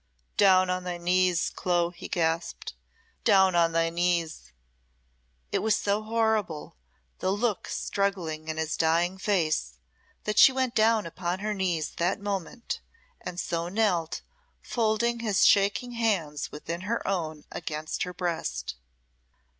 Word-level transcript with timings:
"Down 0.37 0.71
on 0.71 0.83
thy 0.83 0.97
knees, 0.97 1.51
Clo!" 1.51 1.91
he 1.91 2.07
gasped 2.07 2.73
"down 3.23 3.53
on 3.53 3.71
thy 3.71 3.91
knees!" 3.91 4.51
It 5.51 5.59
was 5.59 5.75
so 5.75 6.01
horrible, 6.01 6.75
the 7.19 7.29
look 7.29 7.67
struggling 7.67 8.47
in 8.47 8.57
his 8.57 8.75
dying 8.75 9.19
face, 9.19 9.77
that 10.23 10.39
she 10.39 10.51
went 10.51 10.73
down 10.73 11.05
upon 11.05 11.37
her 11.37 11.53
knees 11.53 11.91
that 11.97 12.19
moment, 12.19 12.81
and 13.23 13.39
so 13.39 13.69
knelt, 13.69 14.23
folding 14.59 15.19
his 15.19 15.45
shaking 15.45 15.91
hands 15.91 16.51
within 16.51 16.81
her 16.81 17.07
own 17.07 17.43
against 17.51 18.01
her 18.01 18.11
breast. 18.11 18.73